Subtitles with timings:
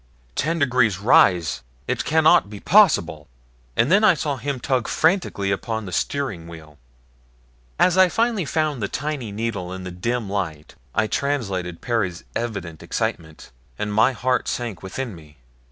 [0.33, 3.27] "Ten degrees rise it cannot be possible!"
[3.75, 6.79] and then I saw him tug frantically upon the steering wheel.
[7.77, 12.81] As I finally found the tiny needle in the dim light I translated Perry's evident
[12.81, 15.37] excitement, and my heart sank within me.